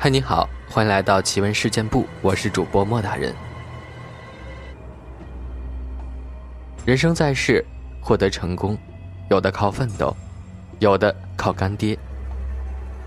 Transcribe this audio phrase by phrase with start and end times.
[0.00, 3.34] 嗨，你好，欢迎来到奇闻事件部，我是主播莫大人。
[6.86, 7.64] 人生在世，
[8.00, 8.78] 获得成功，
[9.28, 10.16] 有的靠奋斗，
[10.78, 11.98] 有的靠干爹。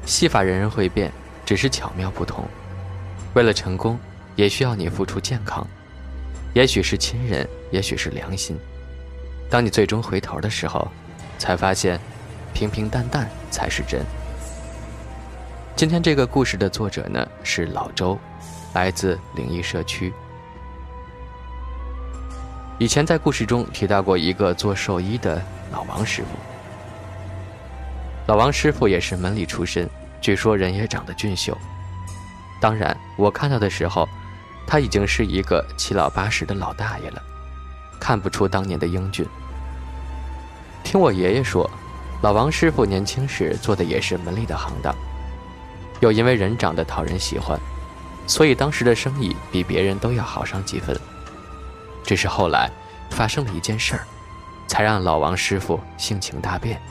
[0.05, 1.09] 戏法人人会变，
[1.45, 2.43] 只是巧妙不同。
[3.35, 3.97] 为了成功，
[4.35, 5.65] 也需要你付出健康，
[6.53, 8.59] 也许是亲人，也许是良心。
[9.49, 10.85] 当你最终回头的时候，
[11.37, 11.97] 才发现，
[12.53, 14.05] 平平淡淡才是真。
[15.75, 18.17] 今天这个故事的作者呢是老周，
[18.73, 20.13] 来自灵异社区。
[22.77, 26.27] 以前在故事中提到过一个做兽医的老王师傅。
[28.27, 29.89] 老王师傅也是门里出身，
[30.19, 31.57] 据说人也长得俊秀。
[32.59, 34.07] 当然，我看到的时候，
[34.67, 37.21] 他已经是一个七老八十的老大爷了，
[37.99, 39.25] 看不出当年的英俊。
[40.83, 41.67] 听我爷爷说，
[42.21, 44.95] 老王师傅年轻时做的也是门里的行当。
[46.01, 47.57] 又因为人长得讨人喜欢，
[48.27, 50.99] 所以当时的生意比别人都要好上几分。
[52.03, 52.69] 只是后来
[53.09, 54.01] 发生了一件事儿，
[54.67, 56.81] 才让老王师傅性情大变，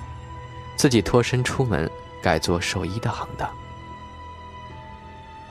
[0.77, 1.91] 自己脱身出门，
[2.23, 3.51] 改做兽医的行当。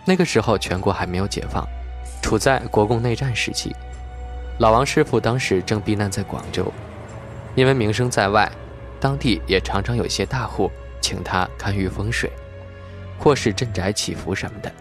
[0.05, 1.67] 那个时候全国还没有解放，
[2.21, 3.75] 处在国共内战时期，
[4.59, 6.71] 老王师傅当时正避难在广州，
[7.55, 8.49] 因为名声在外，
[9.01, 10.71] 当地也常常有些大户
[11.01, 12.31] 请他看御风水。
[13.19, 14.71] 或是镇宅祈福什么的，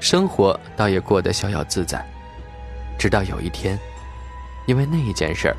[0.00, 2.04] 生活倒也过得逍遥自在。
[2.98, 3.78] 直到有一天，
[4.66, 5.56] 因为那一件事儿，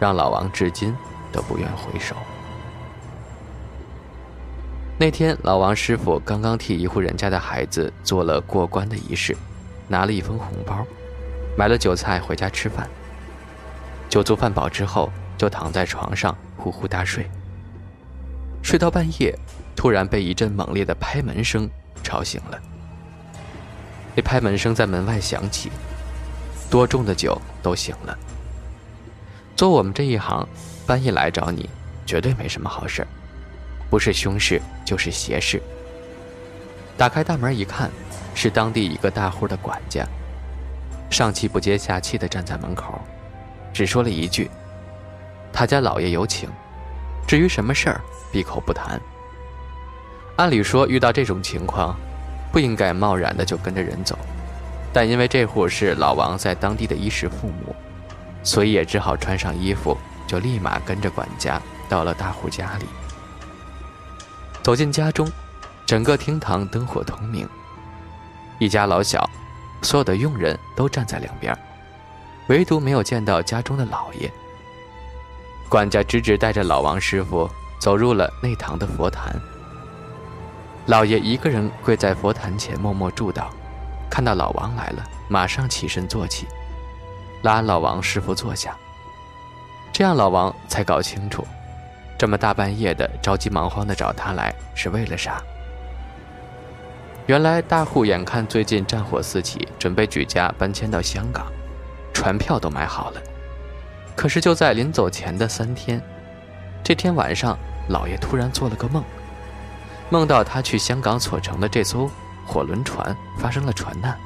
[0.00, 0.96] 让老王至今
[1.30, 2.16] 都不愿回首。
[4.98, 9.36] 那天，老王师傅刚刚替一户人家的孩子做了过关的仪式，
[9.88, 10.86] 拿了一封红包，
[11.54, 12.88] 买了酒菜回家吃饭。
[14.08, 17.28] 酒足饭饱之后，就躺在床上呼呼大睡。
[18.62, 19.38] 睡到半夜。
[19.76, 21.68] 突然被一阵猛烈的拍门声
[22.02, 22.58] 吵醒了。
[24.14, 25.70] 那拍门声在门外响起，
[26.70, 28.18] 多重的酒都醒了。
[29.54, 30.48] 做我们这一行，
[30.86, 31.68] 半夜来找你，
[32.06, 33.06] 绝对没什么好事
[33.90, 35.62] 不是凶事就是邪事。
[36.96, 37.90] 打开大门一看，
[38.34, 40.06] 是当地一个大户的管家，
[41.10, 42.98] 上气不接下气地站在门口，
[43.72, 44.50] 只说了一句
[45.52, 46.50] ：“他家老爷有请。”
[47.28, 48.00] 至于什么事儿，
[48.32, 49.00] 闭口不谈。
[50.36, 51.96] 按理说，遇到这种情况，
[52.52, 54.18] 不应该贸然的就跟着人走，
[54.92, 57.74] 但因为这户是老王在当地的衣食父母，
[58.42, 62.84] 所以也只好穿上衣服，就立马跟着管家到了大户家里。
[64.62, 65.26] 走进家中，
[65.86, 67.48] 整个厅堂灯火通明，
[68.58, 69.28] 一家老小，
[69.80, 71.56] 所有的佣人都站在两边，
[72.48, 74.30] 唯独没有见到家中的老爷。
[75.70, 79.34] 管家直直带着老王师傅走入了内堂的佛坛。
[80.86, 83.46] 老爷一个人跪在佛坛前默默祝祷，
[84.08, 86.46] 看到老王来了，马上起身坐起，
[87.42, 88.76] 拉老王师傅坐下。
[89.92, 91.44] 这样老王才搞清楚，
[92.16, 95.42] 这么大半夜的着急忙慌的找他来是为了啥。
[97.26, 101.46] 原来大户眼看最近战火四起，准备举家搬迁到香港，
[102.14, 103.20] 船票都买好了。
[104.14, 106.00] 可是就在临走前的三天，
[106.84, 107.58] 这天晚上，
[107.88, 109.02] 老爷突然做了个梦。
[110.10, 112.08] 梦到他去香港所乘的这艘
[112.46, 114.16] 火轮船发生了船难。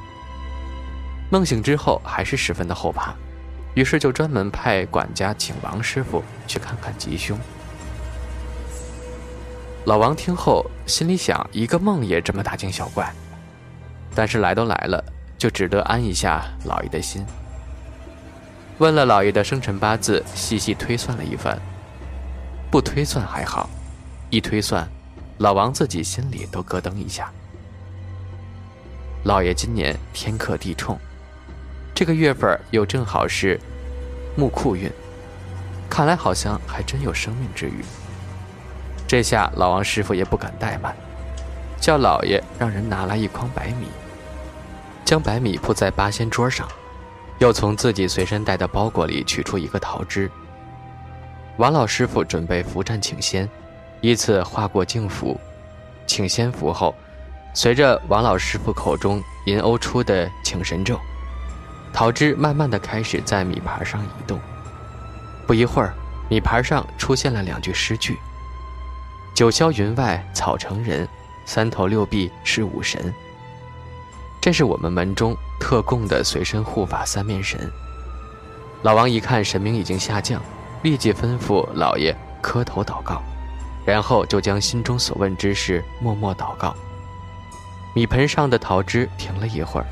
[1.29, 3.13] 梦醒之后还是十分的后怕，
[3.73, 7.37] 于是就专门派管家请王师傅去看看吉凶。
[9.85, 13.11] 老王听后心里想：一个梦也这么大惊小怪，
[14.13, 15.03] 但是来都来了，
[15.37, 17.25] 就只得安一下老爷的心。
[18.77, 21.57] 问了老爷的生辰八字，细细推算了一番，
[22.69, 23.67] 不推算还好，
[24.29, 24.87] 一推算。
[25.41, 27.31] 老王自己心里都咯噔一下。
[29.23, 30.99] 老爷今年天克地冲，
[31.95, 33.59] 这个月份又正好是
[34.37, 34.87] 木库运，
[35.89, 37.83] 看来好像还真有生命之余。
[39.07, 40.95] 这下老王师傅也不敢怠慢，
[41.79, 43.87] 叫老爷让人拿来一筐白米，
[45.03, 46.67] 将白米铺在八仙桌上，
[47.39, 50.29] 又从自己随身带的包裹里取出一个桃枝。
[51.57, 53.49] 王老师傅准备符战请仙。
[54.01, 55.39] 依次画过净符，
[56.07, 56.93] 请仙符后，
[57.53, 60.99] 随着王老师傅口中吟欧出的请神咒，
[61.93, 64.39] 桃枝慢慢的开始在米盘上移动。
[65.45, 65.93] 不一会儿，
[66.29, 68.17] 米盘上出现了两句诗句
[69.35, 71.07] ：“九霄云外草成人，
[71.45, 73.13] 三头六臂是武神。”
[74.41, 77.71] 这是我们门中特供的随身护法三面神。
[78.81, 80.41] 老王一看神明已经下降，
[80.81, 83.21] 立即吩咐老爷磕头祷告。
[83.85, 86.75] 然后就将心中所问之事默默祷告。
[87.93, 89.85] 米盆上的桃枝停了一会儿，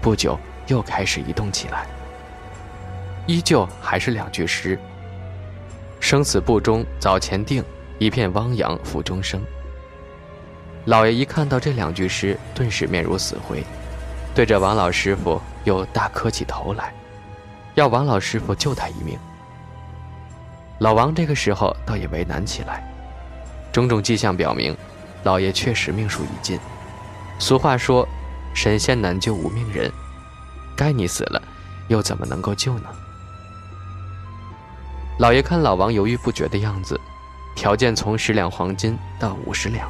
[0.00, 1.86] 不久又开始移动起来。
[3.26, 4.78] 依旧还是两句诗
[6.00, 7.62] ：“生死簿中早前定，
[7.98, 9.40] 一片汪洋腹中生。”
[10.86, 13.62] 老爷一看到这两句诗，顿时面如死灰，
[14.34, 16.94] 对着王老师傅又大磕起头来，
[17.74, 19.18] 要王老师傅救他一命。
[20.78, 22.82] 老王这个时候倒也为难起来，
[23.78, 24.76] 种种迹象表明，
[25.22, 26.58] 老爷确实命数已尽。
[27.38, 28.08] 俗话说
[28.52, 29.88] ：“神仙难救无命人。”
[30.74, 31.40] 该你死了，
[31.86, 32.88] 又怎么能够救呢？
[35.20, 37.00] 老爷看老王犹豫不决的样子，
[37.54, 39.88] 条件从十两黄金到五十两。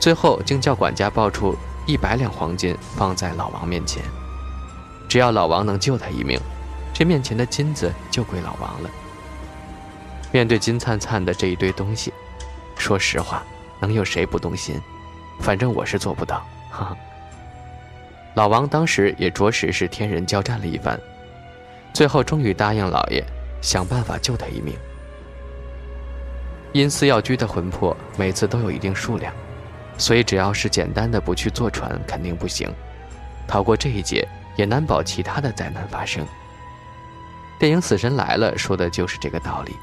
[0.00, 1.54] 最后竟叫管家报出
[1.86, 4.02] 一百两黄金放在老王面前，
[5.08, 6.40] 只要老王能救他一命，
[6.92, 8.90] 这面前的金子就归老王了。
[10.32, 12.12] 面对金灿灿的这一堆东西，
[12.80, 13.42] 说实话，
[13.78, 14.80] 能有谁不动心？
[15.38, 16.38] 反正我是做不到。
[16.70, 16.96] 哈哈，
[18.34, 20.98] 老王当时也着实是天人交战了一番，
[21.92, 23.24] 最后终于答应老爷
[23.60, 24.74] 想办法救他一命。
[26.72, 29.32] 因司要居的魂魄每次都有一定数量。
[29.98, 32.72] 所以，只要是简单的不去坐船，肯定不行。
[33.46, 34.26] 逃过这一劫，
[34.56, 36.26] 也难保其他的灾难发生。
[37.58, 39.74] 电影《死神来了》说的就是这个道理。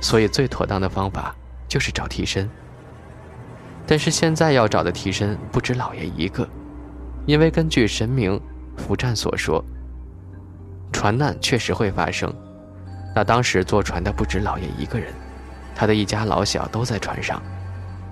[0.00, 1.32] 所以，最妥当的方法
[1.68, 2.48] 就是找替身。
[3.86, 6.48] 但是现在要找的替身不止老爷一个，
[7.24, 8.40] 因为根据神明
[8.76, 9.64] 符战所说，
[10.92, 12.32] 船难确实会发生。
[13.14, 15.12] 那当时坐船的不止老爷一个人，
[15.74, 17.40] 他的一家老小都在船上。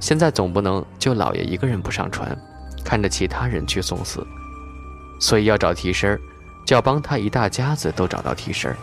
[0.00, 2.36] 现在总不能就老爷一个人不上船，
[2.84, 4.26] 看着其他人去送死，
[5.20, 6.18] 所以要找替身，
[6.66, 8.74] 就要帮他一大家子都找到替身。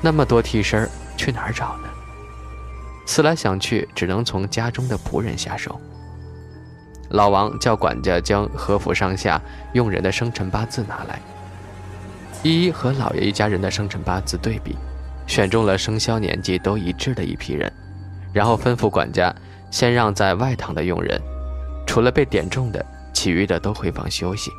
[0.00, 1.87] 那么多替身去哪儿找呢？
[3.08, 5.80] 思来想去，只能从家中的仆人下手。
[7.08, 9.40] 老王叫管家将何府上下
[9.72, 11.18] 佣人的生辰八字拿来，
[12.42, 14.76] 一一和老爷一家人的生辰八字对比，
[15.26, 17.72] 选中了生肖年纪都一致的一批人，
[18.30, 19.34] 然后吩咐管家。
[19.70, 21.20] 先让在外堂的佣人，
[21.86, 22.82] 除了被点中的，
[23.12, 24.50] 其余的都回房休息。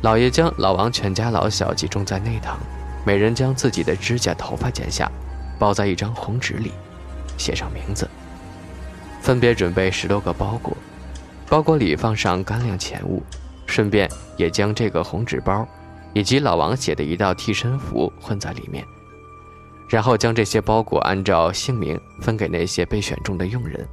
[0.00, 2.58] 老爷将老王全家老小集中在内堂，
[3.04, 5.10] 每人将自己的指甲、头发剪下，
[5.62, 6.72] 包在一张红纸里，
[7.38, 8.10] 写上名字。
[9.20, 10.76] 分别准备十多个包裹，
[11.48, 13.22] 包裹里放上干粮钱物，
[13.64, 15.64] 顺便也将这个红纸包，
[16.14, 18.84] 以及老王写的一道替身符混在里面。
[19.88, 23.86] 然后将这些包裹按照姓名分给那些被选中的佣人，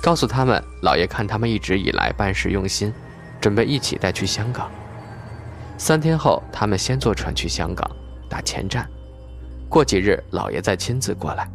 [0.00, 2.90] 告诉他们，老爷看他们一直以来办事用心，
[3.38, 4.70] 准备一起带去香港。
[5.76, 7.86] 三天后，他们先坐船去香港
[8.30, 8.88] 打前站，
[9.70, 11.48] 过几日老爷再亲自过来。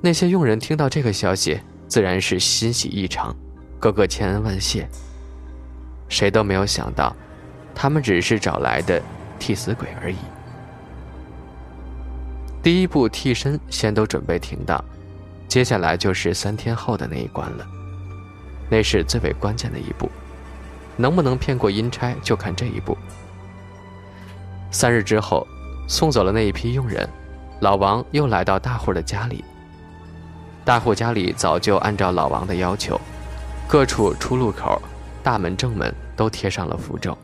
[0.00, 3.34] 那些佣人听到这个消息，自然是欣喜异常，
[3.78, 4.88] 个个千恩万谢。
[6.08, 7.14] 谁都没有想到，
[7.72, 9.00] 他们只是找来的
[9.38, 10.16] 替死鬼而已。
[12.64, 14.84] 第一步替身先都准备停当，
[15.46, 17.64] 接下来就是三天后的那一关了，
[18.68, 20.10] 那是最为关键的一步，
[20.96, 22.98] 能不能骗过阴差就看这一步。
[24.72, 25.46] 三日之后，
[25.88, 27.08] 送走了那一批佣人，
[27.60, 29.42] 老王又来到大户的家里。
[30.64, 33.00] 大户家里早就按照老王的要求，
[33.66, 34.80] 各处出入口、
[35.22, 37.16] 大门、正门都贴上了符咒，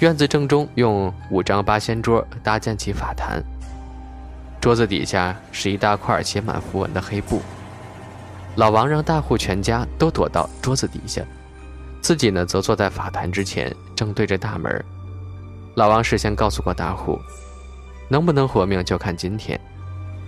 [0.00, 3.40] 院子正中用五张八仙桌搭建起法坛。
[4.60, 7.40] 桌子底下是一大块写满符文的黑布。
[8.56, 11.22] 老王让大户全家都躲到桌子底下，
[12.00, 14.84] 自己呢则坐在法坛之前，正对着大门。
[15.74, 17.18] 老王事先告诉过大户，
[18.12, 19.58] 能不能活命就看今天。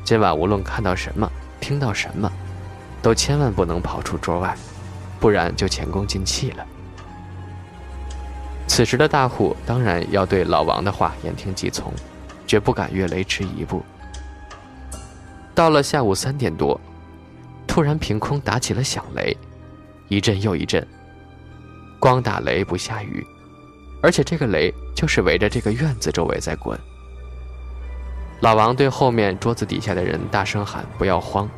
[0.05, 2.33] 今晚无论看到什么、听到什么，
[3.03, 4.57] 都千万不能跑出桌外，
[5.21, 6.65] 不然就前功尽弃了。
[8.67, 11.93] 此时的大户当然要对老王的话言听计从，
[12.47, 13.85] 绝不敢越雷池一步。
[15.55, 16.81] 到了下午三点多，
[17.67, 19.37] 突然凭空打起了响雷，
[20.09, 20.87] 一阵又一阵。
[22.01, 23.23] 光打雷不下雨，
[24.03, 26.81] 而且这个雷就是围着这个院子周围在滚。
[28.45, 31.49] 老王对后面桌子底下的人大声喊：“不要慌！”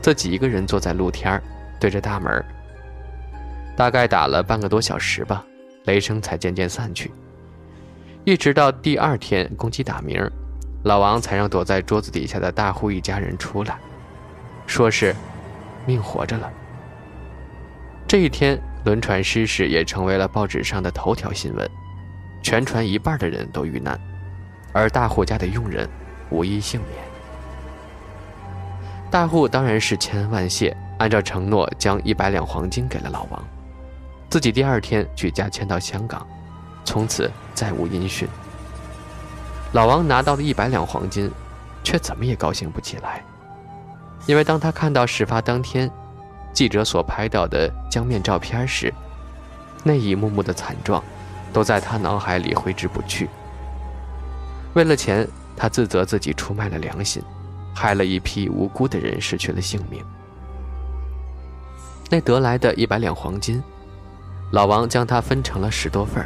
[0.00, 1.42] 自己一个人坐在露天
[1.80, 2.44] 对着大门。
[3.76, 5.44] 大概打了半个多小时吧，
[5.86, 7.10] 雷声才渐渐散去。
[8.22, 10.16] 一直到第二天公鸡打鸣。
[10.84, 13.76] 老王才让躲在桌子底下的大户一家人出来，
[14.64, 15.12] 说是
[15.86, 16.48] 命活着了。
[18.06, 21.68] 这一天，轮船失事也成为了报纸上的头条新闻，
[22.44, 24.00] 全船一半的人都遇难，
[24.72, 25.86] 而大户家的佣人
[26.30, 27.04] 无一幸免。
[29.10, 33.42] 大户当然是千恩万谢，按照承诺将一百两黄金给了老王，
[34.28, 36.26] 自己第二天举家迁到香港，
[36.84, 38.28] 从此再无音讯。
[39.72, 41.30] 老王拿到了一百两黄金，
[41.82, 43.22] 却怎么也高兴不起来，
[44.26, 45.90] 因为当他看到事发当天
[46.52, 48.92] 记者所拍到的江面照片时，
[49.84, 51.02] 那一幕幕的惨状
[51.52, 53.28] 都在他脑海里挥之不去。
[54.74, 55.26] 为了钱，
[55.58, 57.20] 他自责自己出卖了良心，
[57.74, 60.00] 害了一批无辜的人失去了性命。
[62.08, 63.60] 那得来的一百两黄金，
[64.52, 66.24] 老王将它分成了十多份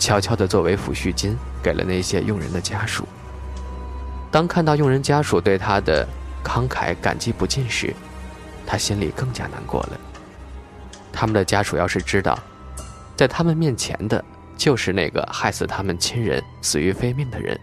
[0.00, 3.06] 悄悄地作为抚恤金给了那些佣人的家属。
[4.32, 6.04] 当看到佣人家属对他的
[6.44, 7.94] 慷慨感激不尽时，
[8.66, 10.00] 他心里更加难过了。
[11.12, 12.36] 他们的家属要是知道，
[13.16, 14.22] 在他们面前的
[14.56, 17.58] 就是那个害死他们亲人、死于非命的人，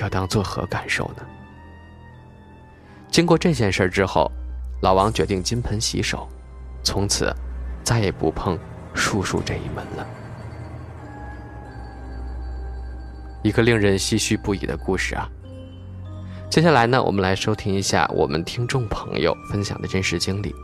[0.00, 1.22] 要当作何感受呢？
[3.10, 4.30] 经过这件事之后，
[4.82, 6.28] 老王决定金盆洗手。
[6.82, 7.34] 从此，
[7.84, 8.58] 再也不碰
[8.94, 10.06] 术数这一门了。
[13.42, 15.28] 一个令人唏嘘不已的故事啊！
[16.50, 20.54] 接下来呢，我们来收听一下我们听众朋友分享的真实经历。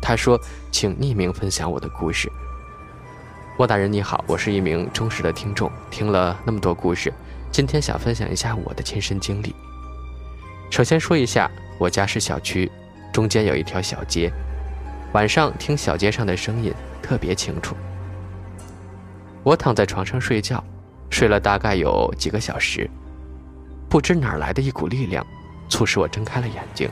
[0.00, 0.38] 他说
[0.70, 2.30] ：“请匿名分享我的故事。”
[3.56, 7.12] 莫大人你好，我是一名忠实的听众，听了那么多故事，
[7.54, 9.54] 今天想分享一下我的亲身经历。
[10.72, 12.68] 首先说一下，我家是小区，
[13.12, 14.28] 中间有一条小街。
[15.12, 17.76] 晚上听小街上的声音特别清楚。
[19.44, 20.64] 我躺在床上睡觉，
[21.10, 22.90] 睡了大概有几个小时，
[23.88, 25.24] 不知哪来的一股力量，
[25.68, 26.90] 促使我睁开了眼睛。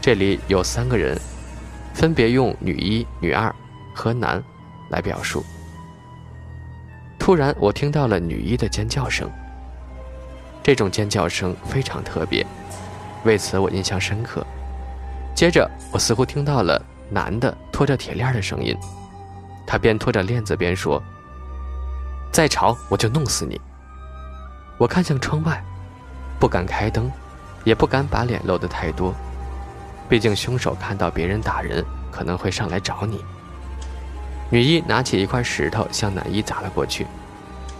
[0.00, 1.16] 这里有三个人，
[1.94, 3.54] 分别用女一、女二
[3.94, 4.42] 和男
[4.90, 5.44] 来表述。
[7.22, 9.30] 突然，我听到了女一的尖叫声。
[10.60, 12.44] 这种尖叫声非常特别，
[13.22, 14.44] 为此我印象深刻。
[15.32, 18.76] 接着，我似乎听到了男的拖着铁链的声音，
[19.64, 21.00] 他边拖着链子边说
[22.32, 23.60] ：“再吵我就弄死你。”
[24.76, 25.62] 我看向窗外，
[26.40, 27.08] 不敢开灯，
[27.62, 29.14] 也不敢把脸露得太多，
[30.08, 33.24] 毕竟凶手看到别人打人可能会上来找你。
[34.52, 37.06] 女一拿起一块石头向男一砸了过去，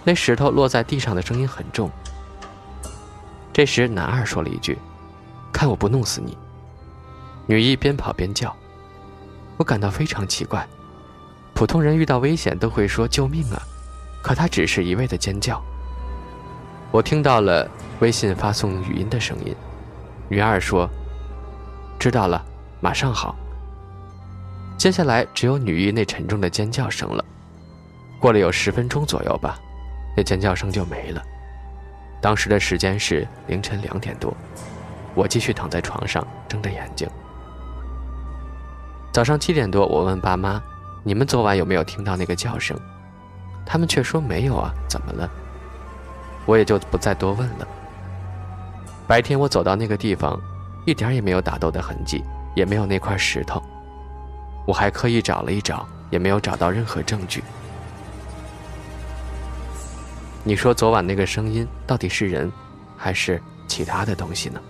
[0.05, 1.91] 那石头落在地上的声音很重。
[3.53, 4.79] 这时，男二说了一句
[5.53, 6.35] ：“看我不弄死你。”
[7.45, 8.57] 女一边跑边叫，
[9.59, 10.67] 我感到非常奇怪。
[11.53, 13.61] 普通人遇到危险都会说“救命啊”，
[14.25, 15.63] 可她只是一味的尖叫。
[16.91, 19.55] 我听到了微信发送语音的声音，
[20.31, 20.89] 女二说
[22.01, 22.43] ：“知道了，
[22.81, 23.37] 马上好。”
[24.83, 27.25] 接下来只有女一那沉重的尖叫声了。
[28.19, 29.57] 过了有十分钟左右吧，
[30.17, 31.23] 那尖叫声就没了。
[32.21, 34.37] 当时的时间是凌晨两点多，
[35.15, 37.09] 我继续躺在床上睁着眼睛。
[39.13, 40.61] 早上七点多，我问爸妈
[41.05, 42.77] ：“你们昨晚有没有听到那个叫声？”
[43.65, 45.31] 他们却说：“没有啊，怎么了？”
[46.45, 47.69] 我也就不再多问了。
[49.07, 50.37] 白天我走到那个地方，
[50.85, 52.25] 一点也没有打斗的痕迹，
[52.57, 53.63] 也没有那块石头。
[54.65, 57.43] 我还刻意找了一找，也没有找到任何证据。
[60.45, 62.51] 你说昨晚那个声音到底是人，
[62.97, 64.61] 还是其他的东西呢？